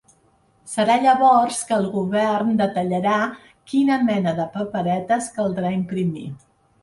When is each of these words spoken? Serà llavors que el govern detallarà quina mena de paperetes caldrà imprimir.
Serà 0.69 0.93
llavors 1.01 1.59
que 1.71 1.75
el 1.81 1.85
govern 1.97 2.49
detallarà 2.61 3.19
quina 3.73 3.99
mena 4.07 4.33
de 4.41 4.49
paperetes 4.57 5.31
caldrà 5.39 5.75
imprimir. 5.81 6.27